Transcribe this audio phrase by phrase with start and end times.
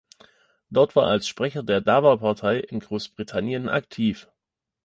[0.71, 4.27] Dort war er als Sprecher der Dawa-Partei in Großbritannien aktiv.